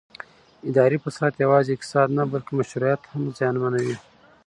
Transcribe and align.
اداري 0.69 0.97
فساد 1.03 1.33
یوازې 1.45 1.71
اقتصاد 1.73 2.07
نه 2.17 2.23
بلکې 2.31 2.51
مشروعیت 2.59 3.01
هم 3.11 3.23
زیانمنوي 3.37 3.97